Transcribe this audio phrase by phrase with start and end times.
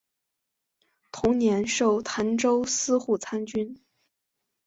[1.11, 3.79] 同年授澶州司户参军。